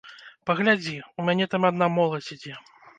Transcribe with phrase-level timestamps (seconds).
[0.49, 2.61] Паглядзі, у мяне там адна моладзь ідзе.